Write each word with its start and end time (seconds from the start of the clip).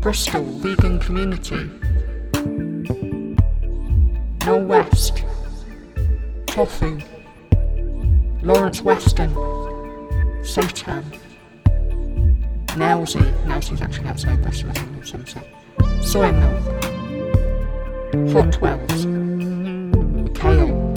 Bristol 0.00 0.44
Vegan 0.44 1.00
Community, 1.00 1.68
Knowle 4.38 4.64
West, 4.64 5.24
Tofu, 6.46 7.00
Lawrence 8.42 8.80
Weston, 8.80 9.30
Satan, 10.44 11.02
Nailsea, 12.76 13.22
Nailsea's 13.44 13.82
actually 13.82 14.06
outside 14.06 14.40
Bristol, 14.40 14.70
isn't 14.70 14.98
it? 14.98 15.06
Somerset, 15.06 15.46
Soy 16.04 16.30
Milk, 16.30 16.62
Hotwells, 18.32 19.04
Kale, 20.38 20.94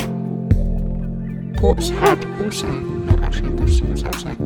Portishead, 1.55 2.43
also 2.43 2.68
not 2.68 3.23
actually 3.23 3.47
in 3.47 3.55
Bristol, 3.55 3.91
it's 3.91 4.04
outside 4.04 4.38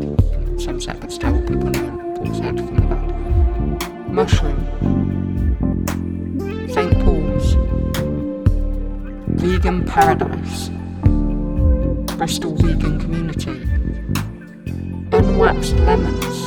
Somerset, 0.62 1.00
but 1.02 1.12
still 1.12 1.42
people 1.42 1.70
know 1.72 2.16
Portishead 2.18 2.58
from 2.58 2.90
the. 2.90 3.05
Mushroom, 4.08 4.60
St. 6.70 6.94
Paul's, 7.04 7.56
Vegan 9.42 9.86
Paradise, 9.86 10.70
Bristol 12.18 12.56
Vegan 12.56 13.00
Community, 13.00 13.62
Unwaxed 15.12 15.76
Lemons, 15.86 16.38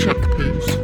Chickpeas. 0.00 0.83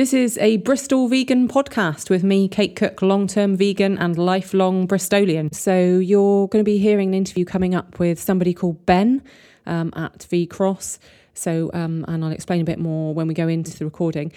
This 0.00 0.14
is 0.14 0.38
a 0.38 0.56
Bristol 0.56 1.08
vegan 1.08 1.46
podcast 1.46 2.08
with 2.08 2.24
me, 2.24 2.48
Kate 2.48 2.74
Cook, 2.74 3.02
long 3.02 3.26
term 3.26 3.54
vegan 3.54 3.98
and 3.98 4.16
lifelong 4.16 4.88
Bristolian. 4.88 5.54
So, 5.54 5.98
you're 5.98 6.48
going 6.48 6.64
to 6.64 6.66
be 6.66 6.78
hearing 6.78 7.08
an 7.10 7.14
interview 7.14 7.44
coming 7.44 7.74
up 7.74 7.98
with 7.98 8.18
somebody 8.18 8.54
called 8.54 8.86
Ben 8.86 9.22
um, 9.66 9.92
at 9.94 10.22
V 10.30 10.46
Cross. 10.46 11.00
So, 11.34 11.70
um, 11.74 12.06
and 12.08 12.24
I'll 12.24 12.32
explain 12.32 12.62
a 12.62 12.64
bit 12.64 12.78
more 12.78 13.12
when 13.12 13.28
we 13.28 13.34
go 13.34 13.46
into 13.46 13.78
the 13.78 13.84
recording. 13.84 14.32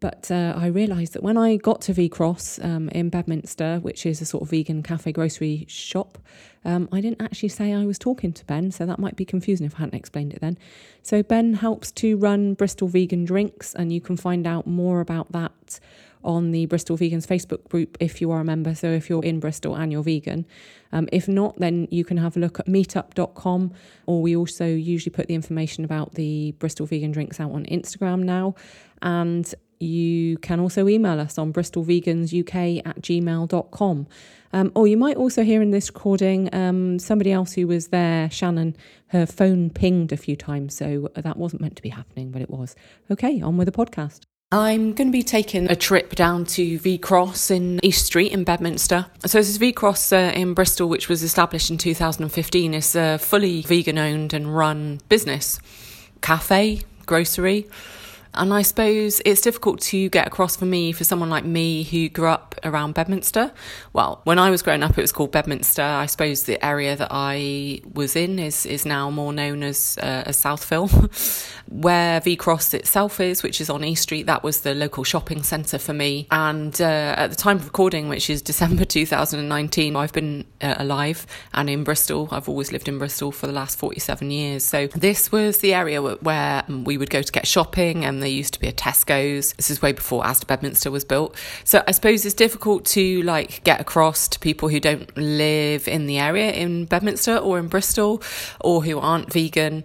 But 0.00 0.30
uh, 0.30 0.54
I 0.56 0.66
realised 0.66 1.14
that 1.14 1.22
when 1.22 1.38
I 1.38 1.56
got 1.56 1.80
to 1.82 1.92
V 1.92 2.08
Cross 2.08 2.58
um, 2.62 2.88
in 2.90 3.08
Bedminster, 3.08 3.78
which 3.80 4.04
is 4.04 4.20
a 4.20 4.26
sort 4.26 4.42
of 4.42 4.50
vegan 4.50 4.82
cafe 4.82 5.12
grocery 5.12 5.64
shop, 5.68 6.18
um, 6.64 6.88
I 6.92 7.00
didn't 7.00 7.22
actually 7.22 7.48
say 7.48 7.72
I 7.72 7.86
was 7.86 7.98
talking 7.98 8.32
to 8.32 8.44
Ben, 8.44 8.70
so 8.70 8.84
that 8.84 8.98
might 8.98 9.16
be 9.16 9.24
confusing 9.24 9.66
if 9.66 9.76
I 9.76 9.78
hadn't 9.78 9.94
explained 9.94 10.34
it 10.34 10.40
then. 10.40 10.58
So, 11.02 11.22
Ben 11.22 11.54
helps 11.54 11.92
to 11.92 12.16
run 12.16 12.54
Bristol 12.54 12.88
Vegan 12.88 13.24
Drinks, 13.24 13.74
and 13.74 13.92
you 13.92 14.00
can 14.00 14.16
find 14.16 14.46
out 14.46 14.66
more 14.66 15.00
about 15.00 15.32
that 15.32 15.80
on 16.24 16.50
the 16.50 16.66
Bristol 16.66 16.98
Vegans 16.98 17.24
Facebook 17.24 17.68
group 17.68 17.96
if 18.00 18.20
you 18.20 18.32
are 18.32 18.40
a 18.40 18.44
member. 18.44 18.74
So, 18.74 18.88
if 18.88 19.08
you're 19.08 19.24
in 19.24 19.40
Bristol 19.40 19.76
and 19.76 19.92
you're 19.92 20.02
vegan, 20.02 20.44
um, 20.92 21.08
if 21.12 21.28
not, 21.28 21.58
then 21.58 21.86
you 21.90 22.04
can 22.04 22.16
have 22.16 22.36
a 22.36 22.40
look 22.40 22.58
at 22.58 22.66
meetup.com, 22.66 23.72
or 24.06 24.20
we 24.20 24.36
also 24.36 24.66
usually 24.66 25.12
put 25.12 25.28
the 25.28 25.34
information 25.34 25.84
about 25.84 26.14
the 26.14 26.52
Bristol 26.58 26.84
Vegan 26.84 27.12
Drinks 27.12 27.38
out 27.38 27.52
on 27.52 27.64
Instagram 27.66 28.24
now. 28.24 28.56
And 29.02 29.54
you 29.78 30.38
can 30.38 30.60
also 30.60 30.88
email 30.88 31.20
us 31.20 31.38
on 31.38 31.52
bristolvegansuk 31.52 32.82
at 32.86 33.00
gmail.com. 33.00 34.06
Um, 34.52 34.72
or 34.74 34.86
you 34.86 34.96
might 34.96 35.16
also 35.16 35.42
hear 35.42 35.60
in 35.60 35.70
this 35.70 35.88
recording 35.88 36.48
um, 36.54 36.98
somebody 36.98 37.32
else 37.32 37.52
who 37.52 37.66
was 37.66 37.88
there, 37.88 38.30
Shannon, 38.30 38.76
her 39.08 39.26
phone 39.26 39.70
pinged 39.70 40.12
a 40.12 40.16
few 40.16 40.36
times. 40.36 40.76
So 40.76 41.10
that 41.14 41.36
wasn't 41.36 41.62
meant 41.62 41.76
to 41.76 41.82
be 41.82 41.90
happening, 41.90 42.30
but 42.30 42.40
it 42.42 42.48
was. 42.48 42.74
Okay, 43.10 43.40
on 43.40 43.56
with 43.56 43.66
the 43.66 43.72
podcast. 43.72 44.22
I'm 44.52 44.92
going 44.92 45.08
to 45.08 45.12
be 45.12 45.24
taking 45.24 45.68
a 45.68 45.74
trip 45.74 46.14
down 46.14 46.44
to 46.46 46.78
V 46.78 46.98
Cross 46.98 47.50
in 47.50 47.80
East 47.82 48.06
Street 48.06 48.30
in 48.30 48.44
Bedminster. 48.44 49.06
So 49.26 49.38
this 49.38 49.48
is 49.48 49.56
V 49.56 49.72
Cross 49.72 50.12
uh, 50.12 50.32
in 50.36 50.54
Bristol, 50.54 50.88
which 50.88 51.08
was 51.08 51.24
established 51.24 51.68
in 51.68 51.78
2015. 51.78 52.72
It's 52.72 52.94
a 52.94 53.18
fully 53.18 53.62
vegan 53.62 53.98
owned 53.98 54.32
and 54.32 54.56
run 54.56 55.00
business, 55.08 55.58
cafe, 56.20 56.82
grocery. 57.06 57.66
And 58.34 58.52
I 58.52 58.62
suppose 58.62 59.20
it's 59.24 59.40
difficult 59.40 59.80
to 59.82 60.08
get 60.10 60.26
across 60.26 60.56
for 60.56 60.66
me, 60.66 60.92
for 60.92 61.04
someone 61.04 61.30
like 61.30 61.44
me 61.44 61.84
who 61.84 62.08
grew 62.08 62.28
up 62.28 62.54
around 62.64 62.94
Bedminster. 62.94 63.52
Well, 63.92 64.20
when 64.24 64.38
I 64.38 64.50
was 64.50 64.62
growing 64.62 64.82
up, 64.82 64.98
it 64.98 65.00
was 65.00 65.12
called 65.12 65.32
Bedminster. 65.32 65.82
I 65.82 66.06
suppose 66.06 66.44
the 66.44 66.62
area 66.64 66.96
that 66.96 67.08
I 67.10 67.80
was 67.92 68.16
in 68.16 68.38
is, 68.38 68.66
is 68.66 68.84
now 68.84 69.10
more 69.10 69.32
known 69.32 69.62
as, 69.62 69.98
uh, 70.02 70.24
as 70.26 70.36
Southville. 70.36 70.90
Where 71.68 72.20
V 72.20 72.36
Cross 72.36 72.74
itself 72.74 73.20
is, 73.20 73.42
which 73.42 73.60
is 73.60 73.68
on 73.68 73.82
East 73.84 74.04
Street, 74.04 74.26
that 74.26 74.42
was 74.42 74.60
the 74.60 74.74
local 74.74 75.02
shopping 75.02 75.42
centre 75.42 75.78
for 75.78 75.92
me. 75.92 76.28
And 76.30 76.80
uh, 76.80 77.14
at 77.16 77.30
the 77.30 77.36
time 77.36 77.56
of 77.56 77.64
recording, 77.64 78.08
which 78.08 78.30
is 78.30 78.42
December 78.56 78.84
2019, 78.84 79.96
I've 79.96 80.12
been 80.12 80.44
uh, 80.60 80.74
alive 80.78 81.26
and 81.54 81.68
in 81.68 81.84
Bristol. 81.84 82.28
I've 82.30 82.48
always 82.48 82.70
lived 82.70 82.88
in 82.88 82.98
Bristol 82.98 83.32
for 83.32 83.46
the 83.46 83.52
last 83.52 83.78
47 83.78 84.30
years. 84.30 84.64
So 84.64 84.86
this 84.88 85.32
was 85.32 85.58
the 85.58 85.74
area 85.74 86.02
where 86.02 86.64
we 86.68 86.98
would 86.98 87.10
go 87.10 87.22
to 87.22 87.32
get 87.32 87.46
shopping 87.46 88.04
and 88.04 88.22
there 88.26 88.34
used 88.34 88.54
to 88.54 88.60
be 88.60 88.66
a 88.66 88.72
Tesco's. 88.72 89.52
This 89.52 89.70
is 89.70 89.80
way 89.80 89.92
before 89.92 90.24
Asda 90.24 90.48
Bedminster 90.48 90.90
was 90.90 91.04
built. 91.04 91.36
So 91.62 91.84
I 91.86 91.92
suppose 91.92 92.26
it's 92.26 92.34
difficult 92.34 92.84
to 92.86 93.22
like 93.22 93.62
get 93.62 93.80
across 93.80 94.26
to 94.28 94.40
people 94.40 94.68
who 94.68 94.80
don't 94.80 95.16
live 95.16 95.86
in 95.86 96.06
the 96.06 96.18
area 96.18 96.50
in 96.50 96.86
Bedminster 96.86 97.36
or 97.36 97.60
in 97.60 97.68
Bristol 97.68 98.20
or 98.60 98.82
who 98.82 98.98
aren't 98.98 99.32
vegan 99.32 99.84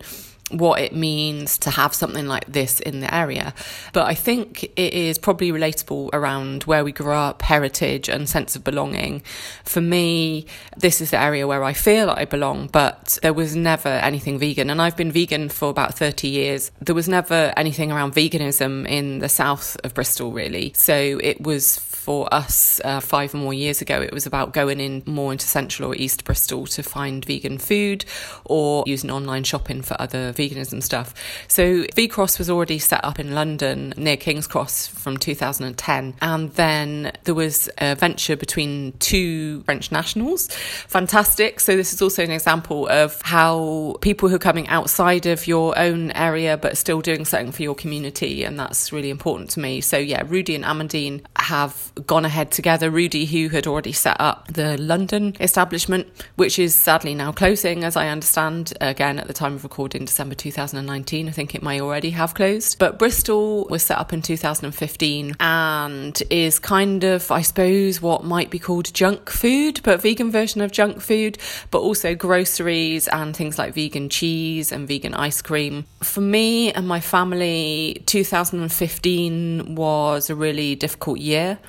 what 0.51 0.81
it 0.81 0.95
means 0.95 1.57
to 1.59 1.69
have 1.69 1.93
something 1.93 2.27
like 2.27 2.45
this 2.45 2.79
in 2.79 2.99
the 2.99 3.13
area. 3.13 3.53
But 3.93 4.07
I 4.07 4.13
think 4.13 4.63
it 4.63 4.93
is 4.93 5.17
probably 5.17 5.51
relatable 5.51 6.09
around 6.13 6.63
where 6.63 6.83
we 6.83 6.91
grew 6.91 7.13
up, 7.13 7.41
heritage, 7.41 8.09
and 8.09 8.27
sense 8.27 8.55
of 8.55 8.63
belonging. 8.63 9.21
For 9.63 9.81
me, 9.81 10.45
this 10.77 11.01
is 11.01 11.11
the 11.11 11.19
area 11.19 11.47
where 11.47 11.63
I 11.63 11.73
feel 11.73 12.09
I 12.09 12.25
belong, 12.25 12.67
but 12.67 13.17
there 13.21 13.33
was 13.33 13.55
never 13.55 13.89
anything 13.89 14.39
vegan. 14.39 14.69
And 14.69 14.81
I've 14.81 14.97
been 14.97 15.11
vegan 15.11 15.49
for 15.49 15.69
about 15.69 15.95
30 15.95 16.27
years. 16.27 16.71
There 16.79 16.95
was 16.95 17.07
never 17.07 17.53
anything 17.57 17.91
around 17.91 18.13
veganism 18.13 18.87
in 18.87 19.19
the 19.19 19.29
south 19.29 19.77
of 19.83 19.93
Bristol, 19.93 20.31
really. 20.31 20.73
So 20.75 20.93
it 21.23 21.41
was 21.41 21.77
for 22.01 22.27
us 22.33 22.81
uh, 22.83 22.99
five 22.99 23.35
or 23.35 23.37
more 23.37 23.53
years 23.53 23.79
ago, 23.79 24.01
it 24.01 24.11
was 24.11 24.25
about 24.25 24.53
going 24.53 24.79
in 24.79 25.03
more 25.05 25.31
into 25.31 25.45
central 25.45 25.91
or 25.91 25.95
east 25.95 26.23
Bristol 26.23 26.65
to 26.65 26.81
find 26.81 27.23
vegan 27.23 27.59
food 27.59 28.05
or 28.43 28.83
using 28.87 29.11
online 29.11 29.43
shopping 29.43 29.83
for 29.83 29.95
other 30.01 30.31
veganism 30.41 30.81
stuff. 30.81 31.13
So 31.47 31.85
V 31.95 32.07
Cross 32.07 32.39
was 32.39 32.49
already 32.49 32.79
set 32.79 33.03
up 33.03 33.19
in 33.19 33.35
London 33.35 33.93
near 33.97 34.17
King's 34.17 34.47
Cross 34.47 34.87
from 34.87 35.17
2010. 35.17 36.15
And 36.21 36.51
then 36.53 37.11
there 37.23 37.35
was 37.35 37.69
a 37.77 37.95
venture 37.95 38.35
between 38.35 38.93
two 38.99 39.61
French 39.63 39.91
nationals. 39.91 40.47
Fantastic. 40.87 41.59
So 41.59 41.75
this 41.75 41.93
is 41.93 42.01
also 42.01 42.23
an 42.23 42.31
example 42.31 42.87
of 42.87 43.21
how 43.21 43.97
people 44.01 44.29
who 44.29 44.35
are 44.35 44.39
coming 44.39 44.67
outside 44.67 45.25
of 45.25 45.47
your 45.47 45.77
own 45.77 46.11
area 46.11 46.57
but 46.57 46.77
still 46.77 47.01
doing 47.01 47.25
something 47.25 47.51
for 47.51 47.63
your 47.63 47.75
community. 47.75 48.43
And 48.43 48.59
that's 48.59 48.91
really 48.91 49.09
important 49.09 49.49
to 49.51 49.59
me. 49.59 49.81
So 49.81 49.97
yeah, 49.97 50.23
Rudy 50.25 50.55
and 50.55 50.63
Amandine 50.63 51.23
have 51.35 51.91
gone 52.07 52.25
ahead 52.25 52.51
together. 52.51 52.89
Rudy, 52.89 53.25
who 53.25 53.49
had 53.49 53.67
already 53.67 53.91
set 53.91 54.17
up 54.19 54.47
the 54.47 54.77
London 54.77 55.35
establishment, 55.39 56.07
which 56.35 56.57
is 56.57 56.73
sadly 56.73 57.13
now 57.13 57.31
closing, 57.31 57.83
as 57.83 57.95
I 57.95 58.07
understand, 58.07 58.73
again 58.81 59.19
at 59.19 59.27
the 59.27 59.33
time 59.33 59.53
of 59.55 59.63
recording, 59.63 60.05
December 60.05 60.30
2019. 60.35 61.27
I 61.27 61.31
think 61.31 61.55
it 61.55 61.63
may 61.63 61.81
already 61.81 62.11
have 62.11 62.33
closed. 62.33 62.79
But 62.79 62.99
Bristol 62.99 63.65
was 63.69 63.83
set 63.83 63.97
up 63.97 64.13
in 64.13 64.21
2015 64.21 65.35
and 65.39 66.23
is 66.29 66.59
kind 66.59 67.03
of, 67.03 67.31
I 67.31 67.41
suppose, 67.41 68.01
what 68.01 68.23
might 68.23 68.49
be 68.49 68.59
called 68.59 68.93
junk 68.93 69.29
food, 69.29 69.81
but 69.83 70.01
vegan 70.01 70.31
version 70.31 70.61
of 70.61 70.71
junk 70.71 71.01
food, 71.01 71.37
but 71.69 71.79
also 71.79 72.15
groceries 72.15 73.07
and 73.07 73.35
things 73.35 73.57
like 73.57 73.73
vegan 73.73 74.09
cheese 74.09 74.71
and 74.71 74.87
vegan 74.87 75.13
ice 75.13 75.41
cream. 75.41 75.85
For 76.01 76.21
me 76.21 76.71
and 76.73 76.87
my 76.87 76.99
family, 76.99 78.03
2015 78.05 79.75
was 79.75 80.29
a 80.29 80.35
really 80.35 80.75
difficult 80.75 81.19
year. 81.19 81.59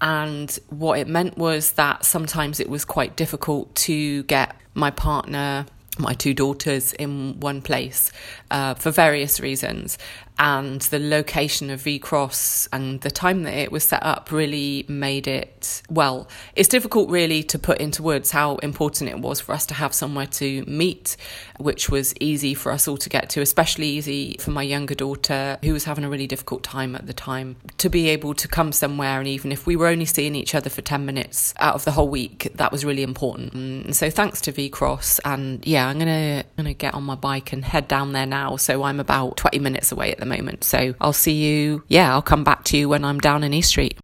And 0.00 0.56
what 0.68 0.98
it 0.98 1.08
meant 1.08 1.38
was 1.38 1.72
that 1.72 2.04
sometimes 2.04 2.60
it 2.60 2.68
was 2.68 2.84
quite 2.84 3.16
difficult 3.16 3.74
to 3.76 4.24
get 4.24 4.54
my 4.74 4.90
partner, 4.90 5.66
my 5.98 6.14
two 6.14 6.34
daughters 6.34 6.92
in 6.94 7.40
one 7.40 7.62
place 7.62 8.12
uh, 8.50 8.74
for 8.74 8.90
various 8.90 9.40
reasons 9.40 9.98
and 10.38 10.82
the 10.82 10.98
location 10.98 11.70
of 11.70 11.80
V 11.82 11.98
Cross 11.98 12.68
and 12.72 13.00
the 13.00 13.10
time 13.10 13.44
that 13.44 13.54
it 13.54 13.72
was 13.72 13.84
set 13.84 14.02
up 14.02 14.30
really 14.30 14.84
made 14.88 15.26
it 15.26 15.82
well. 15.88 16.28
It's 16.54 16.68
difficult 16.68 17.08
really 17.08 17.42
to 17.44 17.58
put 17.58 17.78
into 17.78 18.02
words 18.02 18.30
how 18.30 18.56
important 18.56 19.10
it 19.10 19.18
was 19.20 19.40
for 19.40 19.54
us 19.54 19.64
to 19.66 19.74
have 19.74 19.94
somewhere 19.94 20.26
to 20.26 20.64
meet, 20.66 21.16
which 21.58 21.88
was 21.88 22.14
easy 22.20 22.54
for 22.54 22.72
us 22.72 22.86
all 22.86 22.98
to 22.98 23.08
get 23.08 23.30
to, 23.30 23.40
especially 23.40 23.88
easy 23.88 24.36
for 24.38 24.50
my 24.50 24.62
younger 24.62 24.94
daughter 24.94 25.58
who 25.62 25.72
was 25.72 25.84
having 25.84 26.04
a 26.04 26.10
really 26.10 26.26
difficult 26.26 26.62
time 26.62 26.94
at 26.94 27.06
the 27.06 27.14
time. 27.14 27.56
To 27.78 27.88
be 27.88 28.08
able 28.08 28.34
to 28.34 28.48
come 28.48 28.72
somewhere 28.72 29.18
and 29.18 29.28
even 29.28 29.52
if 29.52 29.66
we 29.66 29.76
were 29.76 29.86
only 29.86 30.04
seeing 30.04 30.34
each 30.34 30.54
other 30.54 30.68
for 30.68 30.82
10 30.82 31.06
minutes 31.06 31.54
out 31.58 31.74
of 31.74 31.84
the 31.84 31.92
whole 31.92 32.08
week, 32.08 32.50
that 32.54 32.72
was 32.72 32.84
really 32.84 33.02
important. 33.02 33.54
And 33.54 33.96
so 33.96 34.10
thanks 34.10 34.40
to 34.42 34.52
V 34.52 34.68
Cross 34.68 35.20
and 35.20 35.66
yeah, 35.66 35.88
I'm 35.88 35.98
going 35.98 36.06
to 36.06 36.44
to 36.66 36.74
get 36.74 36.94
on 36.94 37.04
my 37.04 37.14
bike 37.14 37.52
and 37.52 37.64
head 37.64 37.88
down 37.88 38.12
there 38.12 38.26
now. 38.26 38.56
So 38.56 38.82
I'm 38.82 39.00
about 39.00 39.36
20 39.36 39.58
minutes 39.58 39.92
away 39.92 40.12
at 40.12 40.18
the 40.18 40.25
moment. 40.26 40.64
So 40.64 40.94
I'll 41.00 41.12
see 41.12 41.32
you, 41.32 41.84
yeah, 41.88 42.12
I'll 42.12 42.22
come 42.22 42.44
back 42.44 42.64
to 42.64 42.76
you 42.76 42.88
when 42.88 43.04
I'm 43.04 43.18
down 43.18 43.42
in 43.44 43.54
East 43.54 43.70
Street. 43.70 43.98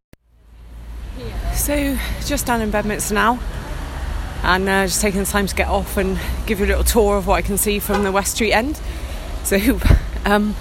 So 1.55 1.97
just 2.25 2.47
down 2.47 2.61
in 2.63 2.71
Bedminster 2.71 3.15
now. 3.15 3.39
and 4.43 4.69
uh, 4.69 4.87
just 4.87 5.01
taking 5.01 5.21
the 5.21 5.27
time 5.27 5.47
to 5.47 5.55
get 5.55 5.69
off 5.69 5.97
and 5.97 6.19
give 6.47 6.59
you 6.59 6.67
a 6.67 6.69
little 6.69 6.85
tour 6.85 7.17
of 7.17 7.27
what 7.27 7.35
I 7.35 7.43
can 7.43 7.57
see 7.59 7.79
from 7.79 8.03
the 8.03 8.11
West 8.11 8.35
Street 8.35 8.53
end. 8.53 8.81
So, 9.45 9.81
um, 10.25 10.57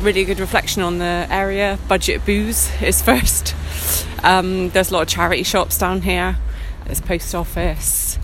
really 0.00 0.24
good 0.24 0.40
reflection 0.40 0.82
on 0.82 0.98
the 0.98 1.26
area. 1.30 1.78
Budget 1.88 2.24
booze 2.24 2.70
is 2.80 3.02
first. 3.10 3.54
Um, 4.22 4.70
there's 4.70 4.90
a 4.90 4.94
lot 4.94 5.02
of 5.02 5.08
charity 5.08 5.42
shops 5.42 5.78
down 5.78 6.02
here. 6.02 6.36
There's 6.86 7.00
post 7.00 7.34
office. 7.34 8.18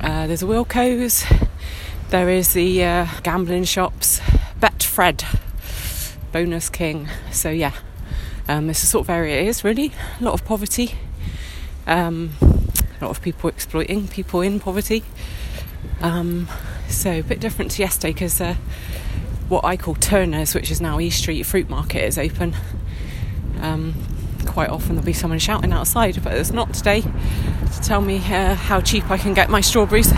Uh, 0.00 0.26
there's 0.26 0.42
a 0.42 0.46
Wilko's. 0.46 1.24
There 2.10 2.30
is 2.30 2.52
the 2.54 2.84
uh, 2.84 3.06
gambling 3.22 3.64
shops. 3.64 4.20
Betfred, 4.60 5.38
Bonus 6.32 6.68
King. 6.68 7.08
So 7.32 7.50
yeah, 7.50 7.72
um, 8.48 8.70
is 8.70 8.80
the 8.80 8.86
sort 8.86 9.06
of 9.06 9.10
area 9.10 9.40
it 9.40 9.46
is 9.46 9.64
really. 9.64 9.92
A 10.20 10.24
lot 10.24 10.34
of 10.34 10.44
poverty. 10.44 10.94
Um, 11.86 12.32
a 12.40 13.04
lot 13.04 13.10
of 13.10 13.22
people 13.22 13.48
exploiting 13.48 14.08
people 14.08 14.40
in 14.40 14.60
poverty. 14.60 15.04
Um, 16.00 16.48
so 16.88 17.18
a 17.18 17.22
bit 17.22 17.40
different 17.40 17.72
to 17.72 17.82
yesterday 17.82 18.12
because 18.12 18.40
uh, 18.40 18.54
what 19.48 19.64
I 19.64 19.76
call 19.76 19.94
Turner's, 19.94 20.54
which 20.54 20.70
is 20.70 20.80
now 20.80 21.00
East 21.00 21.18
Street 21.18 21.42
Fruit 21.44 21.68
Market, 21.68 22.04
is 22.04 22.18
open. 22.18 22.54
Um, 23.60 23.94
quite 24.46 24.70
often 24.70 24.96
there'll 24.96 25.04
be 25.04 25.12
someone 25.12 25.38
shouting 25.38 25.72
outside, 25.72 26.22
but 26.22 26.34
it's 26.34 26.52
not 26.52 26.74
today 26.74 27.02
to 27.02 27.80
tell 27.82 28.00
me 28.00 28.16
uh, 28.16 28.54
how 28.54 28.80
cheap 28.80 29.10
I 29.10 29.18
can 29.18 29.34
get 29.34 29.50
my 29.50 29.60
strawberries. 29.60 30.10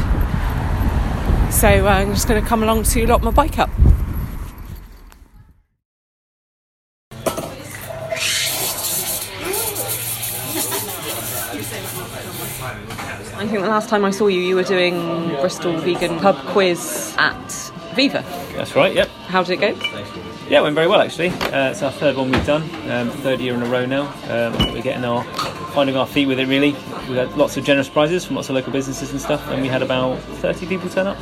So 1.50 1.68
uh, 1.68 1.90
I'm 1.90 2.14
just 2.14 2.28
going 2.28 2.42
to 2.42 2.48
come 2.48 2.62
along 2.62 2.84
to 2.84 3.06
lock 3.06 3.22
my 3.22 3.30
bike 3.30 3.58
up. 3.58 3.70
Last 13.70 13.88
time 13.88 14.04
I 14.04 14.10
saw 14.10 14.26
you, 14.26 14.40
you 14.40 14.56
were 14.56 14.64
doing 14.64 15.28
Bristol 15.40 15.76
Vegan 15.78 16.18
Pub 16.18 16.36
Quiz 16.48 17.14
at 17.18 17.36
Viva. 17.94 18.22
That's 18.56 18.74
right, 18.74 18.94
yep. 18.94 19.08
How 19.28 19.42
did 19.42 19.54
it 19.54 19.60
go? 19.60 19.86
Yeah, 20.48 20.58
it 20.58 20.62
went 20.62 20.74
very 20.74 20.88
well 20.88 21.00
actually. 21.00 21.28
Uh, 21.28 21.70
it's 21.70 21.82
our 21.82 21.92
third 21.92 22.16
one 22.16 22.30
we've 22.30 22.44
done, 22.46 22.62
um, 22.90 23.10
third 23.10 23.40
year 23.40 23.54
in 23.54 23.62
a 23.62 23.66
row 23.66 23.86
now. 23.86 24.08
Um, 24.28 24.52
we're 24.74 24.82
getting 24.82 25.04
our, 25.04 25.22
finding 25.72 25.96
our 25.96 26.06
feet 26.06 26.26
with 26.26 26.40
it 26.40 26.48
really. 26.48 26.72
We 27.08 27.16
had 27.16 27.36
lots 27.36 27.56
of 27.56 27.64
generous 27.64 27.88
prizes 27.88 28.24
from 28.24 28.36
lots 28.36 28.48
of 28.48 28.56
local 28.56 28.72
businesses 28.72 29.12
and 29.12 29.20
stuff, 29.20 29.46
and 29.48 29.62
we 29.62 29.68
had 29.68 29.82
about 29.82 30.18
30 30.18 30.66
people 30.66 30.88
turn 30.88 31.06
up. 31.06 31.16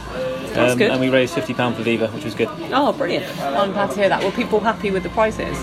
That's 0.54 0.72
Um, 0.72 0.78
good. 0.78 0.90
And 0.90 1.00
we 1.00 1.10
raised 1.10 1.34
£50 1.34 1.74
for 1.76 1.82
Viva, 1.82 2.08
which 2.08 2.24
was 2.24 2.34
good. 2.34 2.48
Oh, 2.72 2.92
brilliant. 2.92 3.26
I'm 3.42 3.72
glad 3.72 3.90
to 3.90 3.96
hear 4.00 4.08
that. 4.08 4.24
Were 4.24 4.30
people 4.32 4.60
happy 4.60 4.90
with 4.90 5.02
the 5.02 5.10
prizes? 5.10 5.56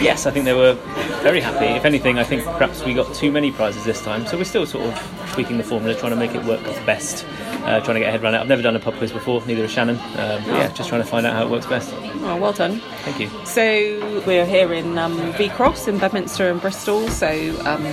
Yes, 0.00 0.26
I 0.26 0.30
think 0.30 0.44
they 0.44 0.54
were 0.54 0.74
very 1.22 1.40
happy. 1.40 1.66
If 1.66 1.84
anything, 1.84 2.18
I 2.18 2.24
think 2.24 2.44
perhaps 2.44 2.82
we 2.84 2.94
got 2.94 3.14
too 3.14 3.30
many 3.30 3.52
prizes 3.52 3.84
this 3.84 4.02
time, 4.02 4.26
so 4.26 4.38
we're 4.38 4.44
still 4.44 4.66
sort 4.66 4.86
of 4.86 5.30
tweaking 5.32 5.58
the 5.58 5.64
formula, 5.64 5.94
trying 5.94 6.10
to 6.10 6.16
make 6.16 6.34
it 6.34 6.44
work 6.44 6.62
best. 6.86 7.26
Uh, 7.60 7.78
trying 7.80 7.96
to 7.96 8.00
get 8.00 8.08
a 8.08 8.10
head 8.10 8.22
around 8.22 8.34
it. 8.34 8.40
I've 8.40 8.48
never 8.48 8.62
done 8.62 8.74
a 8.74 8.80
pub 8.80 8.94
quiz 8.94 9.12
before, 9.12 9.44
neither 9.46 9.62
has 9.62 9.70
Shannon. 9.70 9.96
Um, 9.96 10.42
yeah, 10.46 10.72
just 10.72 10.88
trying 10.88 11.02
to 11.02 11.06
find 11.06 11.26
out 11.26 11.34
how 11.34 11.44
it 11.44 11.50
works 11.50 11.66
best. 11.66 11.92
Oh, 11.92 12.36
well 12.36 12.54
done. 12.54 12.80
Thank 13.04 13.20
you. 13.20 13.28
So 13.44 14.22
we're 14.26 14.46
here 14.46 14.72
in 14.72 14.96
um, 14.96 15.32
V 15.34 15.50
Cross 15.50 15.86
in 15.86 15.98
Bedminster 15.98 16.50
and 16.50 16.60
Bristol. 16.60 17.06
So 17.08 17.28
um, 17.66 17.84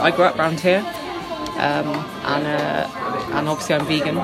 I 0.00 0.12
grew 0.12 0.24
up 0.24 0.38
around 0.38 0.60
here, 0.60 0.78
um, 1.58 1.88
and 2.24 2.46
uh, 2.46 2.88
and 3.32 3.48
obviously 3.48 3.74
I'm 3.74 3.86
vegan. 3.86 4.16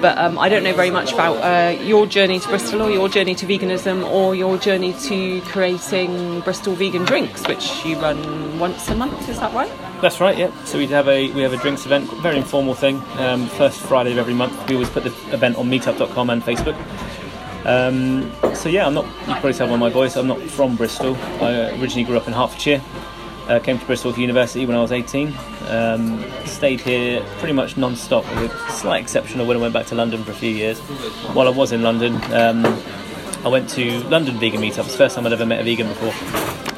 But 0.00 0.16
um, 0.16 0.38
I 0.38 0.48
don't 0.48 0.62
know 0.62 0.74
very 0.74 0.90
much 0.90 1.12
about 1.12 1.36
uh, 1.38 1.80
your 1.82 2.06
journey 2.06 2.38
to 2.38 2.48
Bristol, 2.48 2.82
or 2.82 2.90
your 2.90 3.08
journey 3.08 3.34
to 3.34 3.46
veganism, 3.46 4.08
or 4.08 4.34
your 4.34 4.56
journey 4.56 4.92
to 4.92 5.40
creating 5.42 6.40
Bristol 6.42 6.74
vegan 6.74 7.04
drinks, 7.04 7.46
which 7.48 7.84
you 7.84 7.98
run 7.98 8.58
once 8.58 8.88
a 8.88 8.94
month. 8.94 9.28
Is 9.28 9.40
that 9.40 9.52
right? 9.52 9.70
That's 10.00 10.20
right. 10.20 10.38
Yeah. 10.38 10.52
So 10.64 10.78
we 10.78 10.86
have 10.86 11.08
a 11.08 11.32
we 11.32 11.42
have 11.42 11.52
a 11.52 11.56
drinks 11.56 11.84
event, 11.84 12.10
very 12.22 12.36
informal 12.36 12.74
thing. 12.74 13.02
Um, 13.16 13.48
first 13.48 13.80
Friday 13.80 14.12
of 14.12 14.18
every 14.18 14.34
month. 14.34 14.68
We 14.68 14.74
always 14.74 14.90
put 14.90 15.02
the 15.02 15.14
event 15.34 15.56
on 15.56 15.68
Meetup.com 15.68 16.30
and 16.30 16.42
Facebook. 16.42 16.76
Um, 17.64 18.32
so 18.54 18.68
yeah, 18.68 18.86
I'm 18.86 18.94
not. 18.94 19.04
You 19.04 19.34
probably 19.34 19.54
tell 19.54 19.68
by 19.68 19.76
my 19.76 19.90
voice. 19.90 20.16
I'm 20.16 20.28
not 20.28 20.40
from 20.40 20.76
Bristol. 20.76 21.16
I 21.40 21.70
originally 21.80 22.04
grew 22.04 22.16
up 22.16 22.28
in 22.28 22.34
Hertfordshire. 22.34 22.82
Uh, 23.48 23.58
came 23.58 23.78
to 23.78 23.84
Bristol 23.86 24.12
university 24.18 24.66
when 24.66 24.76
I 24.76 24.80
was 24.80 24.92
18. 24.92 25.34
Um, 25.68 26.22
stayed 26.44 26.80
here 26.80 27.24
pretty 27.38 27.54
much 27.54 27.78
non-stop, 27.78 28.24
with 28.36 28.52
a 28.52 28.72
slight 28.72 29.02
exception 29.02 29.40
of 29.40 29.46
when 29.46 29.56
I 29.56 29.60
went 29.60 29.72
back 29.72 29.86
to 29.86 29.94
London 29.94 30.22
for 30.22 30.32
a 30.32 30.34
few 30.34 30.50
years. 30.50 30.78
While 31.32 31.48
I 31.48 31.50
was 31.50 31.72
in 31.72 31.82
London, 31.82 32.16
um, 32.34 32.64
I 33.44 33.48
went 33.48 33.70
to 33.70 34.00
London 34.04 34.38
Vegan 34.38 34.60
meetups. 34.60 34.94
First 34.96 35.16
time 35.16 35.26
I'd 35.26 35.32
ever 35.32 35.46
met 35.46 35.60
a 35.60 35.64
vegan 35.64 35.88
before. 35.88 36.12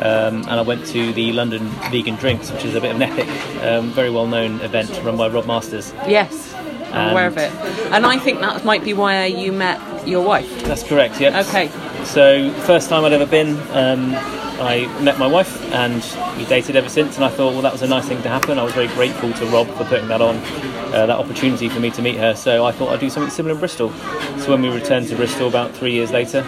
Um, 0.00 0.43
and 0.43 0.50
I 0.52 0.62
went 0.62 0.87
to 0.87 1.12
the 1.12 1.32
London 1.32 1.67
Vegan 1.90 2.14
Drinks, 2.14 2.52
which 2.52 2.64
is 2.64 2.76
a 2.76 2.81
bit 2.81 2.94
of 2.94 3.00
an 3.00 3.02
epic, 3.02 3.28
um, 3.64 3.90
very 3.90 4.11
well-known 4.11 4.61
event 4.61 4.90
run 5.02 5.16
by 5.16 5.28
Rob 5.28 5.46
Masters. 5.46 5.93
Yes, 6.06 6.55
I'm 6.93 7.11
aware 7.11 7.26
of 7.26 7.37
it. 7.37 7.52
And 7.93 8.06
I 8.06 8.19
think 8.19 8.40
that 8.40 8.64
might 8.64 8.84
be 8.84 8.94
why 8.94 9.26
you 9.26 9.52
met 9.52 10.06
your 10.06 10.25
wife. 10.25 10.62
That's 10.62 10.84
correct. 10.84 11.20
Yes. 11.20 11.49
Okay. 11.49 11.69
So 12.05 12.50
first 12.62 12.88
time 12.88 13.05
I'd 13.05 13.12
ever 13.12 13.26
been, 13.26 13.58
um, 13.73 14.14
I 14.60 14.86
met 15.00 15.18
my 15.18 15.26
wife 15.26 15.60
and 15.72 16.04
we 16.36 16.44
dated 16.44 16.76
ever 16.76 16.88
since. 16.88 17.16
And 17.16 17.24
I 17.24 17.28
thought, 17.28 17.52
well, 17.52 17.62
that 17.62 17.72
was 17.72 17.82
a 17.82 17.88
nice 17.88 18.06
thing 18.06 18.22
to 18.22 18.28
happen. 18.28 18.58
I 18.58 18.62
was 18.62 18.74
very 18.74 18.88
grateful 18.88 19.32
to 19.32 19.46
Rob 19.46 19.68
for 19.68 19.84
putting 19.84 20.08
that 20.08 20.20
on, 20.20 20.36
uh, 20.36 21.06
that 21.06 21.10
opportunity 21.10 21.68
for 21.68 21.80
me 21.80 21.90
to 21.92 22.02
meet 22.02 22.16
her. 22.16 22.34
So 22.34 22.66
I 22.66 22.72
thought 22.72 22.90
I'd 22.90 23.00
do 23.00 23.10
something 23.10 23.30
similar 23.30 23.54
in 23.54 23.60
Bristol. 23.60 23.90
So 24.38 24.50
when 24.50 24.62
we 24.62 24.68
returned 24.68 25.08
to 25.08 25.16
Bristol 25.16 25.48
about 25.48 25.72
three 25.74 25.92
years 25.92 26.10
later, 26.10 26.44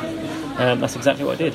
um, 0.57 0.81
that's 0.81 0.97
exactly 0.97 1.25
what 1.25 1.41
I 1.41 1.49
did. 1.49 1.55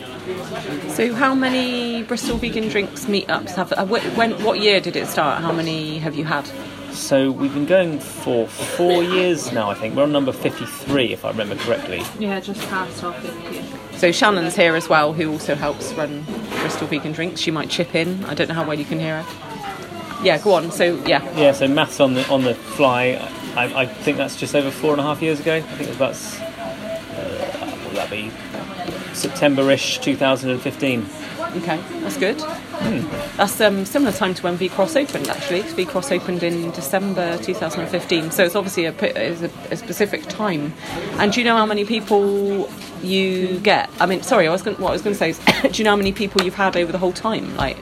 So, 0.89 1.13
how 1.13 1.35
many 1.35 2.01
Bristol 2.03 2.37
vegan 2.37 2.67
drinks 2.67 3.05
meetups 3.05 3.51
have? 3.51 3.71
Uh, 3.73 3.85
when? 3.85 4.31
What 4.43 4.59
year 4.59 4.81
did 4.81 4.95
it 4.95 5.07
start? 5.07 5.41
How 5.41 5.51
many 5.51 5.99
have 5.99 6.15
you 6.15 6.25
had? 6.25 6.49
So 6.97 7.31
we've 7.31 7.53
been 7.53 7.65
going 7.65 7.99
for 7.99 8.47
four 8.47 9.01
years 9.03 9.51
now. 9.53 9.69
I 9.69 9.75
think 9.75 9.95
we're 9.95 10.03
on 10.03 10.11
number 10.11 10.31
fifty-three, 10.33 11.13
if 11.13 11.23
I 11.23 11.29
remember 11.29 11.55
correctly. 11.55 12.01
Yeah, 12.19 12.39
just 12.39 12.59
past 12.69 13.03
our 13.03 13.13
50. 13.13 13.97
So 13.97 14.11
Shannon's 14.11 14.55
here 14.55 14.75
as 14.75 14.89
well, 14.89 15.13
who 15.13 15.31
also 15.31 15.55
helps 15.55 15.93
run 15.93 16.25
Bristol 16.59 16.87
Vegan 16.87 17.13
Drinks. 17.13 17.39
She 17.39 17.51
might 17.51 17.69
chip 17.69 17.95
in. 17.95 18.25
I 18.25 18.33
don't 18.33 18.49
know 18.49 18.55
how 18.55 18.67
well 18.67 18.77
you 18.77 18.83
can 18.83 18.99
hear 18.99 19.21
her. 19.21 20.23
Yeah, 20.23 20.37
go 20.39 20.53
on. 20.53 20.71
So 20.71 20.95
yeah, 21.05 21.23
Yeah, 21.37 21.51
so 21.53 21.67
maths 21.67 21.99
on 21.99 22.15
the 22.15 22.27
on 22.29 22.43
the 22.43 22.55
fly. 22.55 23.11
I, 23.55 23.81
I 23.83 23.85
think 23.85 24.17
that's 24.17 24.35
just 24.35 24.53
over 24.55 24.69
four 24.71 24.91
and 24.91 24.99
a 24.99 25.03
half 25.03 25.21
years 25.21 25.39
ago. 25.39 25.55
I 25.55 25.61
think 25.61 25.81
it 25.81 25.87
was 25.87 25.95
about 25.95 26.15
uh, 26.41 27.67
what 27.77 27.85
would 27.87 27.95
that 27.95 28.09
be? 28.09 28.31
September-ish, 29.13 29.99
2015. 29.99 31.05
okay, 31.57 31.79
that's 32.01 32.17
good. 32.17 32.37
That's 33.37 33.59
um, 33.61 33.85
similar 33.85 34.11
time 34.11 34.33
to 34.35 34.43
when 34.43 34.55
V 34.55 34.69
Cross 34.69 34.95
opened 34.95 35.27
actually. 35.29 35.61
V 35.61 35.85
Cross 35.85 36.11
opened 36.11 36.43
in 36.43 36.71
December 36.71 37.37
2015, 37.37 38.31
so 38.31 38.43
it's 38.43 38.55
obviously 38.55 38.85
a, 38.85 38.91
it's 38.91 39.41
a, 39.41 39.73
a 39.73 39.77
specific 39.77 40.23
time. 40.27 40.73
And 41.19 41.31
do 41.31 41.39
you 41.39 41.45
know 41.45 41.57
how 41.57 41.65
many 41.65 41.85
people 41.85 42.69
you 43.01 43.59
get? 43.59 43.89
I 43.99 44.05
mean, 44.05 44.21
sorry, 44.23 44.47
I 44.47 44.51
was 44.51 44.61
going 44.61 44.77
what 44.77 44.89
I 44.89 44.93
was 44.93 45.01
going 45.01 45.15
to 45.15 45.19
say 45.19 45.29
is, 45.29 45.39
do 45.61 45.69
you 45.73 45.83
know 45.83 45.91
how 45.91 45.97
many 45.97 46.11
people 46.11 46.41
you've 46.43 46.55
had 46.55 46.77
over 46.77 46.91
the 46.91 46.97
whole 46.97 47.13
time, 47.13 47.55
like 47.57 47.77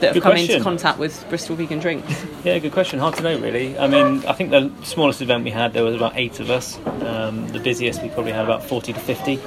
that 0.00 0.08
have 0.08 0.14
Good 0.14 0.22
come 0.22 0.32
question. 0.32 0.56
into 0.56 0.64
contact 0.64 0.98
with 0.98 1.26
Bristol 1.28 1.56
Vegan 1.56 1.78
Drinks? 1.78 2.26
Yeah, 2.44 2.58
good 2.58 2.72
question. 2.72 2.98
Hard 2.98 3.16
to 3.16 3.22
know, 3.22 3.38
really. 3.38 3.78
I 3.78 3.86
mean, 3.86 4.24
I 4.24 4.32
think 4.32 4.50
the 4.50 4.72
smallest 4.82 5.20
event 5.20 5.44
we 5.44 5.50
had 5.50 5.74
there 5.74 5.84
was 5.84 5.94
about 5.94 6.16
eight 6.16 6.40
of 6.40 6.48
us. 6.50 6.78
Um, 6.86 7.46
the 7.48 7.60
busiest 7.60 8.02
we 8.02 8.08
probably 8.08 8.32
had 8.32 8.44
about 8.44 8.64
40 8.64 8.94
to 8.94 9.00
50. 9.00 9.38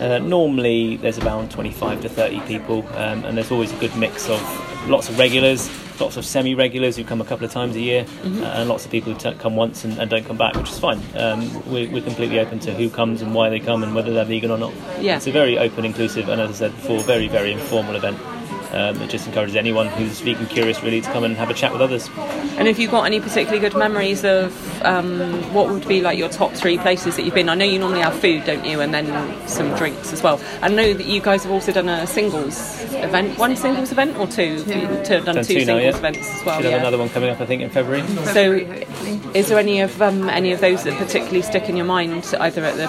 Uh, 0.00 0.18
normally 0.18 0.96
there's 0.96 1.18
about 1.18 1.50
25 1.50 2.00
to 2.02 2.08
30 2.08 2.40
people, 2.40 2.86
um, 2.96 3.24
and 3.24 3.36
there's 3.36 3.50
always 3.50 3.72
a 3.72 3.76
good 3.76 3.94
mix 3.96 4.28
of 4.30 4.40
lots 4.88 5.10
of 5.10 5.18
regulars, 5.18 5.68
lots 6.00 6.16
of 6.16 6.24
semi-regulars 6.24 6.96
who 6.96 7.04
come 7.04 7.20
a 7.20 7.24
couple 7.24 7.44
of 7.44 7.52
times 7.52 7.76
a 7.76 7.80
year, 7.80 8.06
uh, 8.24 8.26
and 8.56 8.68
lots 8.68 8.86
of 8.86 8.90
people 8.90 9.12
who 9.12 9.18
t- 9.18 9.36
come 9.38 9.56
once 9.56 9.84
and, 9.84 9.98
and 9.98 10.08
don't 10.10 10.24
come 10.24 10.38
back, 10.38 10.54
which 10.54 10.70
is 10.70 10.78
fine. 10.78 10.98
Um, 11.14 11.52
we're, 11.70 11.90
we're 11.90 12.00
completely 12.02 12.40
open 12.40 12.58
to 12.60 12.72
who 12.72 12.88
comes 12.88 13.20
and 13.20 13.34
why 13.34 13.50
they 13.50 13.60
come 13.60 13.82
and 13.82 13.94
whether 13.94 14.10
they're 14.14 14.24
vegan 14.24 14.50
or 14.50 14.56
not. 14.56 14.72
Yeah. 15.00 15.16
It's 15.16 15.26
a 15.26 15.32
very 15.32 15.58
open, 15.58 15.84
inclusive, 15.84 16.30
and 16.30 16.40
as 16.40 16.48
I 16.50 16.54
said 16.54 16.76
before, 16.76 17.00
very, 17.00 17.28
very 17.28 17.52
informal 17.52 17.94
event. 17.94 18.18
Um, 18.72 19.02
it 19.02 19.10
just 19.10 19.26
encourages 19.26 19.56
anyone 19.56 19.88
who's 19.88 20.20
vegan 20.20 20.46
curious 20.46 20.82
really 20.82 21.00
to 21.00 21.12
come 21.12 21.24
and 21.24 21.36
have 21.36 21.50
a 21.50 21.54
chat 21.54 21.72
with 21.72 21.80
others. 21.80 22.08
And 22.56 22.68
have 22.68 22.78
you 22.78 22.88
got 22.88 23.04
any 23.04 23.20
particularly 23.20 23.58
good 23.58 23.76
memories 23.76 24.24
of 24.24 24.82
um, 24.82 25.32
what 25.52 25.68
would 25.68 25.86
be 25.88 26.00
like 26.00 26.18
your 26.18 26.28
top 26.28 26.52
three 26.52 26.78
places 26.78 27.16
that 27.16 27.24
you've 27.24 27.34
been? 27.34 27.48
I 27.48 27.54
know 27.54 27.64
you 27.64 27.78
normally 27.78 28.00
have 28.00 28.14
food, 28.14 28.44
don't 28.44 28.64
you, 28.64 28.80
and 28.80 28.94
then 28.94 29.48
some 29.48 29.74
drinks 29.74 30.12
as 30.12 30.22
well. 30.22 30.40
I 30.62 30.68
know 30.68 30.94
that 30.94 31.06
you 31.06 31.20
guys 31.20 31.42
have 31.42 31.52
also 31.52 31.72
done 31.72 31.88
a 31.88 32.06
singles 32.06 32.79
event, 32.92 33.38
one 33.38 33.56
singles 33.56 33.92
event 33.92 34.16
or 34.16 34.26
two? 34.26 34.62
Two, 34.64 34.86
done, 35.04 35.24
Done 35.24 35.44
two 35.44 35.54
two 35.54 35.64
now, 35.64 35.78
singles 35.78 35.82
yeah. 35.82 35.96
events 35.96 36.18
as 36.18 36.44
well. 36.44 36.56
Should 36.56 36.64
have 36.64 36.72
yeah. 36.72 36.78
another 36.78 36.98
one 36.98 37.08
coming 37.08 37.30
up, 37.30 37.40
I 37.40 37.46
think, 37.46 37.62
in 37.62 37.70
February. 37.70 38.06
So, 38.26 38.52
is 39.34 39.48
there 39.48 39.58
any 39.58 39.80
of 39.80 40.00
um, 40.02 40.28
any 40.28 40.52
of 40.52 40.60
those 40.60 40.84
that 40.84 40.96
particularly 40.98 41.42
stick 41.42 41.68
in 41.68 41.76
your 41.76 41.86
mind, 41.86 42.34
either 42.40 42.64
at 42.64 42.76
the 42.76 42.88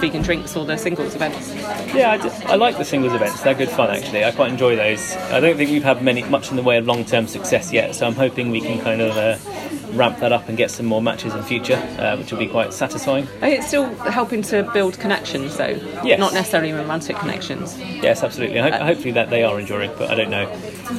vegan 0.00 0.22
drinks 0.22 0.56
or 0.56 0.64
the 0.64 0.76
singles 0.76 1.14
events? 1.14 1.54
Yeah, 1.94 2.12
I, 2.12 2.16
d- 2.18 2.30
I 2.46 2.56
like 2.56 2.78
the 2.78 2.84
singles 2.84 3.12
events. 3.12 3.42
They're 3.42 3.54
good 3.54 3.70
fun, 3.70 3.90
actually. 3.90 4.24
I 4.24 4.32
quite 4.32 4.50
enjoy 4.50 4.76
those. 4.76 5.14
I 5.16 5.40
don't 5.40 5.56
think 5.56 5.70
we've 5.70 5.82
had 5.84 6.02
many 6.02 6.22
much 6.24 6.50
in 6.50 6.56
the 6.56 6.62
way 6.62 6.78
of 6.78 6.86
long-term 6.86 7.26
success 7.26 7.72
yet, 7.72 7.94
so 7.94 8.06
I'm 8.06 8.14
hoping 8.14 8.50
we 8.50 8.60
can 8.60 8.80
kind 8.80 9.00
of 9.00 9.16
uh, 9.16 9.81
ramp 9.92 10.18
that 10.18 10.32
up 10.32 10.48
and 10.48 10.56
get 10.56 10.70
some 10.70 10.86
more 10.86 11.02
matches 11.02 11.34
in 11.34 11.42
future, 11.42 11.76
uh, 11.98 12.16
which 12.16 12.30
will 12.32 12.38
be 12.38 12.46
quite 12.46 12.72
satisfying. 12.72 13.26
It's 13.42 13.66
still 13.68 13.86
helping 13.96 14.42
to 14.42 14.68
build 14.72 14.98
connections, 14.98 15.56
though. 15.56 15.78
Yes. 16.04 16.18
Not 16.18 16.32
necessarily 16.34 16.72
romantic 16.72 17.16
connections. 17.16 17.78
Yes, 17.78 18.22
absolutely. 18.22 18.60
I 18.60 18.70
hope, 18.70 18.82
hopefully 18.82 19.12
that 19.12 19.30
they 19.30 19.42
are 19.44 19.58
enjoying, 19.58 19.92
but 19.98 20.10
I 20.10 20.14
don't 20.14 20.30
know. 20.30 20.46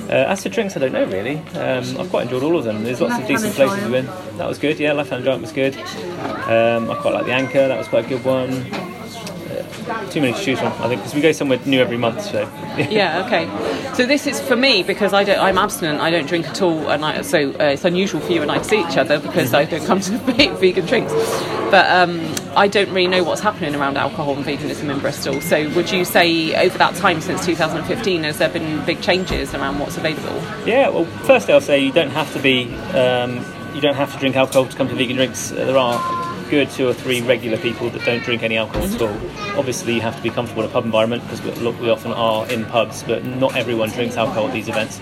Uh, 0.09 0.31
as 0.31 0.43
for 0.43 0.49
drinks, 0.49 0.75
I 0.75 0.79
don't 0.79 0.91
know 0.93 1.05
really. 1.05 1.37
Um, 1.55 1.99
I've 1.99 2.09
quite 2.09 2.23
enjoyed 2.23 2.43
all 2.43 2.57
of 2.57 2.63
them. 2.63 2.83
There's 2.83 3.01
lots 3.01 3.19
of 3.21 3.27
decent 3.27 3.53
places 3.53 3.81
we've 3.83 3.91
been. 3.91 4.05
That 4.37 4.47
was 4.47 4.57
good. 4.57 4.79
Yeah, 4.79 4.93
Left 4.93 5.09
Hand 5.09 5.23
Giant 5.23 5.41
was 5.41 5.51
good. 5.51 5.75
Um, 5.77 6.89
I 6.89 6.95
quite 6.99 7.13
like 7.13 7.25
the 7.25 7.33
Anchor. 7.33 7.67
That 7.67 7.77
was 7.77 7.87
quite 7.87 8.05
a 8.05 8.09
good 8.09 8.23
one. 8.25 8.51
Too 10.11 10.21
many 10.21 10.33
to 10.33 10.41
choose 10.43 10.59
from, 10.59 10.73
I 10.73 10.87
think, 10.87 11.01
because 11.01 11.13
we 11.13 11.21
go 11.21 11.31
somewhere 11.31 11.59
new 11.65 11.81
every 11.81 11.97
month. 11.97 12.21
So 12.23 12.49
Yeah, 12.89 13.25
okay. 13.25 13.45
So 13.93 14.05
this 14.05 14.25
is 14.27 14.41
for 14.41 14.55
me 14.55 14.83
because 14.83 15.13
I 15.13 15.23
don't, 15.23 15.39
I'm 15.39 15.57
abstinent. 15.57 15.99
I 15.99 16.09
don't 16.09 16.27
drink 16.27 16.47
at 16.47 16.61
all, 16.61 16.89
and 16.89 17.05
I, 17.05 17.21
so 17.21 17.51
uh, 17.51 17.63
it's 17.65 17.85
unusual 17.85 18.21
for 18.21 18.31
you 18.31 18.41
and 18.41 18.51
I 18.51 18.57
to 18.57 18.63
see 18.63 18.79
each 18.81 18.97
other 18.97 19.19
because 19.19 19.53
I 19.53 19.65
don't 19.65 19.85
come 19.85 19.99
to 20.01 20.17
vegan 20.57 20.85
drinks. 20.85 21.13
But 21.69 21.89
um, 21.89 22.33
I 22.55 22.67
don't 22.67 22.89
really 22.89 23.07
know 23.07 23.23
what's 23.23 23.41
happening 23.41 23.75
around 23.75 23.97
alcohol 23.97 24.35
and 24.35 24.45
veganism 24.45 24.89
in 24.93 24.99
Bristol. 24.99 25.41
So 25.41 25.69
would 25.71 25.91
you 25.91 26.05
say 26.05 26.55
over 26.55 26.77
that 26.77 26.95
time 26.95 27.19
since 27.19 27.45
2015 27.45 28.23
has 28.23 28.37
there 28.37 28.49
been 28.49 28.85
big 28.85 29.01
changes 29.01 29.53
around 29.53 29.79
what's 29.79 29.97
available? 29.97 30.35
Yeah, 30.67 30.89
well, 30.89 31.05
firstly, 31.25 31.53
I'll 31.53 31.61
say 31.61 31.79
you 31.79 31.91
don't 31.91 32.11
have 32.11 32.31
to 32.33 32.39
be, 32.39 32.73
um, 32.93 33.43
you 33.73 33.81
don't 33.81 33.95
have 33.95 34.13
to 34.13 34.19
drink 34.19 34.35
alcohol 34.35 34.67
to 34.67 34.77
come 34.77 34.87
to 34.87 34.95
vegan 34.95 35.15
drinks. 35.15 35.51
Uh, 35.51 35.65
there 35.65 35.77
are 35.77 36.22
good 36.53 36.69
two 36.69 36.87
or 36.87 36.93
three 36.93 37.19
regular 37.21 37.57
people 37.57 37.89
that 37.89 38.05
don't 38.05 38.23
drink 38.23 38.43
any 38.43 38.57
alcohol 38.57 38.85
at 38.85 39.01
all. 39.01 39.57
Obviously, 39.57 39.95
you 39.95 40.01
have 40.01 40.15
to 40.15 40.21
be 40.21 40.29
comfortable 40.29 40.61
in 40.61 40.69
a 40.69 40.71
pub 40.71 40.85
environment 40.85 41.23
because 41.23 41.43
look, 41.63 41.79
we 41.81 41.89
often 41.89 42.11
are 42.11 42.47
in 42.51 42.63
pubs, 42.65 43.01
but 43.01 43.25
not 43.25 43.55
everyone 43.55 43.89
drinks 43.89 44.17
alcohol 44.17 44.47
at 44.47 44.53
these 44.53 44.67
events. 44.67 44.99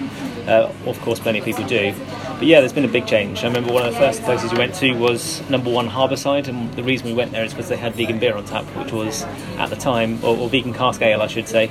Uh, 0.47 0.73
of 0.85 0.97
course, 1.01 1.19
plenty 1.19 1.39
of 1.39 1.45
people 1.45 1.65
do. 1.65 1.93
But 2.41 2.47
yeah, 2.47 2.59
there's 2.59 2.73
been 2.73 2.85
a 2.85 2.87
big 2.87 3.05
change. 3.05 3.43
I 3.43 3.47
remember 3.49 3.71
one 3.71 3.85
of 3.85 3.93
the 3.93 3.99
first 3.99 4.23
places 4.23 4.51
we 4.51 4.57
went 4.57 4.73
to 4.73 4.93
was 4.93 5.47
number 5.47 5.69
one 5.69 5.87
Harbourside, 5.87 6.47
and 6.47 6.73
the 6.73 6.81
reason 6.81 7.05
we 7.05 7.13
went 7.13 7.31
there 7.33 7.45
is 7.45 7.53
because 7.53 7.69
they 7.69 7.77
had 7.77 7.93
vegan 7.93 8.17
beer 8.17 8.33
on 8.35 8.45
tap, 8.45 8.65
which 8.75 8.91
was 8.91 9.21
at 9.59 9.69
the 9.69 9.75
time, 9.75 10.17
or, 10.25 10.35
or 10.35 10.49
vegan 10.49 10.73
cask 10.73 11.03
ale, 11.03 11.21
I 11.21 11.27
should 11.27 11.47
say, 11.47 11.67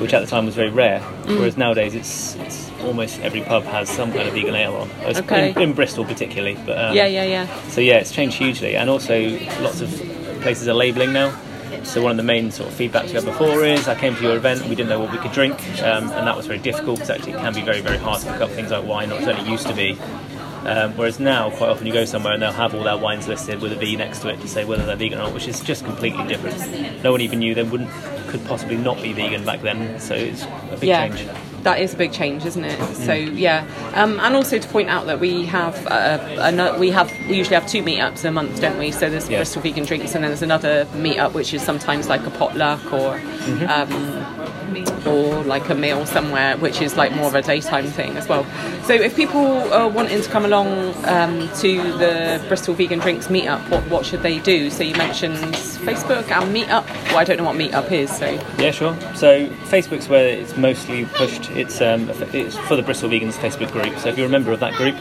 which 0.00 0.14
at 0.14 0.20
the 0.20 0.26
time 0.26 0.46
was 0.46 0.54
very 0.54 0.70
rare. 0.70 1.00
Whereas 1.26 1.58
nowadays, 1.58 1.94
it's, 1.94 2.36
it's 2.36 2.70
almost 2.80 3.20
every 3.20 3.42
pub 3.42 3.64
has 3.64 3.90
some 3.90 4.14
kind 4.14 4.26
of 4.26 4.32
vegan 4.32 4.54
ale 4.54 4.76
on. 4.76 4.90
It's 5.00 5.18
Okay. 5.18 5.50
In, 5.50 5.60
in 5.60 5.72
Bristol, 5.74 6.06
particularly. 6.06 6.54
But 6.64 6.78
um, 6.78 6.94
Yeah, 6.96 7.04
yeah, 7.04 7.24
yeah. 7.24 7.68
so 7.68 7.82
yeah, 7.82 7.96
it's 7.96 8.10
changed 8.10 8.38
hugely, 8.38 8.76
and 8.76 8.88
also 8.88 9.28
lots 9.60 9.82
of 9.82 9.90
places 10.40 10.68
are 10.68 10.74
labelling 10.74 11.12
now. 11.12 11.38
So 11.84 12.02
one 12.02 12.10
of 12.12 12.16
the 12.16 12.22
main 12.22 12.50
sort 12.50 12.70
of 12.70 12.74
feedbacks 12.74 13.06
we 13.06 13.12
had 13.12 13.24
before 13.24 13.64
is 13.64 13.88
I 13.88 13.94
came 13.94 14.16
to 14.16 14.22
your 14.22 14.36
event, 14.36 14.62
we 14.62 14.74
didn't 14.74 14.88
know 14.88 15.00
what 15.00 15.12
we 15.12 15.18
could 15.18 15.32
drink, 15.32 15.54
um, 15.82 16.10
and 16.10 16.26
that 16.26 16.36
was 16.36 16.46
very 16.46 16.58
difficult 16.58 16.96
because 16.96 17.10
actually 17.10 17.32
it 17.32 17.38
can 17.38 17.54
be 17.54 17.62
very 17.62 17.80
very 17.80 17.98
hard 17.98 18.20
to 18.22 18.32
pick 18.32 18.40
up 18.40 18.50
things 18.50 18.70
like 18.70 18.84
wine, 18.84 19.12
or 19.12 19.20
it 19.20 19.24
certainly 19.24 19.50
used 19.50 19.66
to 19.66 19.74
be. 19.74 19.98
Um, 20.66 20.96
whereas 20.96 21.20
now, 21.20 21.50
quite 21.50 21.68
often 21.68 21.86
you 21.86 21.92
go 21.92 22.06
somewhere 22.06 22.32
and 22.32 22.42
they'll 22.42 22.50
have 22.52 22.74
all 22.74 22.82
their 22.82 22.96
wines 22.96 23.28
listed 23.28 23.60
with 23.60 23.72
a 23.72 23.76
V 23.76 23.96
next 23.96 24.20
to 24.20 24.28
it 24.30 24.40
to 24.40 24.48
say 24.48 24.64
whether 24.64 24.86
they're 24.86 24.96
vegan 24.96 25.18
or 25.18 25.24
not, 25.24 25.34
which 25.34 25.46
is 25.46 25.60
just 25.60 25.84
completely 25.84 26.26
different. 26.26 27.02
No 27.02 27.12
one 27.12 27.20
even 27.20 27.38
knew 27.40 27.54
they 27.54 27.62
wouldn't 27.62 27.90
could 28.28 28.44
possibly 28.46 28.76
not 28.76 29.00
be 29.02 29.12
vegan 29.12 29.44
back 29.44 29.60
then, 29.60 30.00
so 30.00 30.14
it's 30.14 30.42
a 30.42 30.76
big 30.80 30.88
yeah, 30.88 31.08
change. 31.08 31.28
That 31.64 31.80
is 31.80 31.94
a 31.94 31.96
big 31.96 32.12
change, 32.12 32.44
isn't 32.44 32.64
it? 32.64 32.96
So 32.96 33.12
yeah, 33.12 33.66
um, 33.94 34.20
and 34.20 34.34
also 34.34 34.58
to 34.58 34.68
point 34.68 34.88
out 34.88 35.06
that 35.06 35.20
we 35.20 35.44
have 35.46 35.86
uh, 35.86 36.18
ano- 36.40 36.78
we 36.78 36.90
have 36.90 37.10
we 37.28 37.36
usually 37.36 37.56
have 37.56 37.66
two 37.66 37.82
meetups 37.82 38.24
a 38.24 38.30
month, 38.30 38.60
don't 38.60 38.78
we? 38.78 38.90
So 38.90 39.10
there's. 39.10 39.28
Bristol 39.44 39.62
Vegan 39.62 39.84
Drinks, 39.84 40.14
and 40.14 40.24
then 40.24 40.30
there's 40.30 40.42
another 40.42 40.86
meetup 40.92 41.34
which 41.34 41.52
is 41.52 41.62
sometimes 41.62 42.08
like 42.08 42.26
a 42.26 42.30
potluck 42.30 42.92
or. 42.92 43.20
Um, 43.68 44.24
or 45.06 45.44
like 45.44 45.68
a 45.68 45.74
meal 45.74 46.06
somewhere, 46.06 46.56
which 46.56 46.80
is 46.80 46.96
like 46.96 47.12
more 47.12 47.26
of 47.26 47.34
a 47.34 47.42
daytime 47.42 47.86
thing 47.86 48.16
as 48.16 48.26
well. 48.26 48.44
So, 48.84 48.94
if 48.94 49.14
people 49.14 49.46
are 49.72 49.88
wanting 49.88 50.20
to 50.20 50.28
come 50.30 50.44
along 50.44 50.94
um, 51.04 51.48
to 51.58 51.76
the 51.98 52.42
Bristol 52.48 52.74
Vegan 52.74 52.98
Drinks 52.98 53.28
meetup, 53.28 53.68
what, 53.68 53.88
what 53.88 54.06
should 54.06 54.22
they 54.22 54.38
do? 54.40 54.70
So, 54.70 54.82
you 54.82 54.96
mentioned 54.96 55.54
Facebook 55.78 56.30
and 56.30 56.54
Meetup. 56.54 56.86
Well, 57.06 57.18
I 57.18 57.24
don't 57.24 57.36
know 57.36 57.44
what 57.44 57.56
Meetup 57.56 57.90
is, 57.90 58.16
so 58.16 58.26
Yeah, 58.58 58.70
sure. 58.70 58.96
So 59.14 59.46
Facebook's 59.68 60.08
where 60.08 60.28
it's 60.28 60.56
mostly 60.56 61.06
pushed. 61.06 61.50
It's 61.50 61.80
um, 61.80 62.10
it's 62.32 62.56
for 62.56 62.76
the 62.76 62.82
Bristol 62.82 63.10
Vegans 63.10 63.34
Facebook 63.34 63.72
group. 63.72 63.98
So 63.98 64.08
if 64.08 64.18
you're 64.18 64.26
a 64.26 64.30
member 64.30 64.52
of 64.52 64.60
that 64.60 64.74
group, 64.74 64.96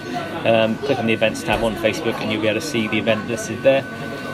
um, 0.46 0.78
click 0.78 1.00
on 1.00 1.06
the 1.06 1.14
events 1.14 1.44
tab 1.44 1.64
on 1.64 1.76
Facebook, 1.76 2.16
and 2.16 2.32
you'll 2.32 2.42
be 2.42 2.48
able 2.48 2.60
to 2.60 2.66
see 2.66 2.88
the 2.88 2.98
event 2.98 3.28
listed 3.28 3.62
there. 3.64 3.84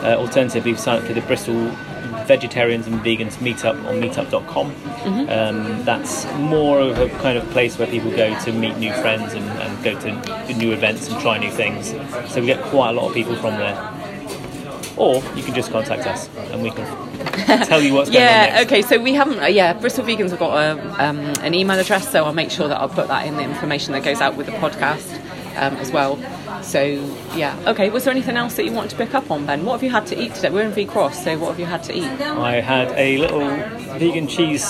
Uh, 0.04 0.16
alternatively, 0.16 0.76
sign 0.76 1.02
up 1.02 1.08
to 1.08 1.14
the 1.14 1.22
Bristol 1.22 1.72
Vegetarians 2.30 2.86
and 2.86 3.00
Vegans 3.02 3.38
Meetup 3.38 3.84
on 3.86 4.00
Meetup.com. 4.00 4.68
Um, 5.30 5.84
that's 5.84 6.26
more 6.36 6.80
of 6.80 7.00
a 7.00 7.10
kind 7.18 7.38
of 7.40 7.50
place 7.50 7.80
where 7.80 7.88
people 7.88 8.12
go 8.12 8.40
to 8.42 8.52
meet 8.54 8.78
new 8.78 8.94
friends 8.94 9.34
and, 9.34 9.44
and 9.46 9.84
go 9.84 10.00
to 10.00 10.54
new 10.54 10.72
events 10.72 11.10
and 11.10 11.20
try 11.22 11.40
new 11.40 11.50
things. 11.50 11.90
So 12.32 12.40
we 12.40 12.46
get 12.46 12.62
quite 12.66 12.92
a 12.92 12.94
lot 12.94 13.08
of 13.08 13.16
people 13.16 13.36
from 13.36 13.56
there. 13.58 13.99
Or 15.00 15.24
you 15.36 15.44
can 15.44 15.56
just 15.56 15.72
contact 15.72 16.06
us, 16.06 16.30
and 16.52 16.62
we 16.62 16.72
can 16.72 16.86
tell 17.66 17.82
you 17.82 17.94
what's 17.94 18.10
going 18.12 18.22
on 18.22 18.32
Yeah, 18.32 18.64
okay, 18.66 18.82
so 18.82 19.00
we 19.00 19.14
haven't, 19.14 19.40
uh, 19.40 19.48
yeah, 19.48 19.72
Bristol 19.74 20.04
Vegans 20.06 20.32
have 20.32 20.40
got 20.40 20.58
a, 20.58 21.04
um, 21.04 21.20
an 21.42 21.54
email 21.54 21.80
address, 21.80 22.12
so 22.12 22.26
I'll 22.26 22.34
make 22.34 22.52
sure 22.52 22.68
that 22.68 22.78
I'll 22.80 22.90
put 22.90 23.08
that 23.08 23.26
in 23.26 23.38
the 23.38 23.44
information 23.44 23.94
that 23.94 24.04
goes 24.04 24.20
out 24.20 24.36
with 24.36 24.46
the 24.48 24.52
podcast 24.54 25.16
um, 25.56 25.76
as 25.78 25.92
well. 25.92 26.18
So, 26.62 26.84
yeah, 27.34 27.58
okay, 27.66 27.90
was 27.90 28.04
there 28.04 28.12
anything 28.12 28.36
else 28.36 28.56
that 28.56 28.66
you 28.66 28.74
wanted 28.74 28.92
to 28.92 28.98
pick 28.98 29.14
up 29.14 29.32
on, 29.32 29.46
Ben? 29.46 29.66
What 29.66 29.74
have 29.74 29.84
you 29.84 29.90
had 29.90 30.06
to 30.08 30.22
eat 30.22 30.36
today? 30.36 30.50
We're 30.50 30.66
in 30.66 30.72
V 30.72 30.86
Cross, 30.86 31.24
so 31.24 31.38
what 31.40 31.48
have 31.50 31.60
you 31.60 31.66
had 31.66 31.84
to 31.86 31.94
eat? 31.96 32.04
I 32.04 32.60
had 32.60 32.92
a 32.92 33.18
little 33.18 33.48
vegan 34.00 34.28
cheese 34.28 34.64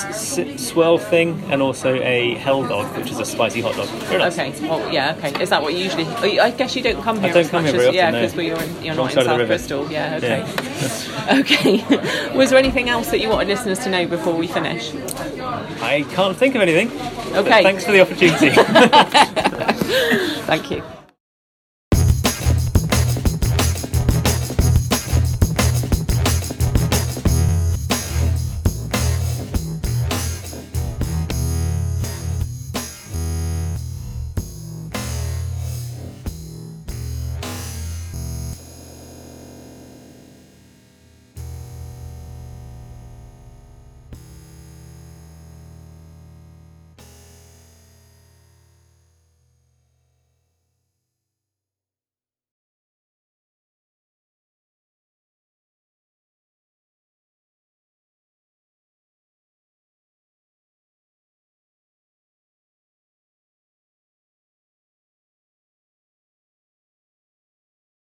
swirl 0.58 0.98
thing 0.98 1.42
and 1.50 1.62
also 1.62 1.94
a 1.96 2.34
hell 2.36 2.68
dog, 2.68 2.86
which 2.98 3.12
is 3.12 3.20
a 3.20 3.26
spicy 3.26 3.62
hot 3.62 3.76
dog. 3.76 3.88
Very 3.88 4.18
nice. 4.18 4.38
Okay, 4.38 4.68
well, 4.68 4.92
yeah, 4.92 5.16
okay. 5.18 5.42
Is 5.42 5.50
that 5.52 5.62
what 5.62 5.74
you 5.74 5.80
usually? 5.80 6.06
oh, 6.06 6.44
I 6.44 6.52
guess 6.52 6.76
you 6.76 6.82
don't 6.82 7.02
come 7.02 7.20
here. 7.22 7.32
don't 7.32 7.46
as 7.46 7.50
come 7.50 7.64
much 7.64 7.72
here 7.72 7.82
as, 7.82 7.86
very 7.86 7.96
Yeah, 7.98 8.08
often, 8.08 8.22
no. 8.22 8.28
because 8.28 8.46
you're, 8.46 8.84
you're 8.84 8.96
not 8.96 9.16
in 9.16 9.24
South. 9.24 9.48
Bristol. 9.48 9.92
Yeah, 9.92 10.18
okay. 10.18 10.42
okay. 11.40 12.34
Was 12.36 12.50
there 12.50 12.60
anything 12.60 12.90
else 12.90 13.12
that 13.12 13.20
you 13.20 13.30
wanted 13.30 13.48
listeners 13.48 13.80
to 13.80 13.90
know 13.90 14.08
before 14.08 14.36
we 14.36 14.48
finish? 14.48 14.94
I 15.82 16.06
can't 16.10 16.36
think 16.36 16.56
of 16.56 16.62
anything. 16.62 16.92
Okay. 17.36 17.64
thanks 17.64 17.86
for 17.86 17.92
the 17.92 18.02
opportunity. 18.02 18.50
Thank 20.46 20.72
you. 20.72 20.84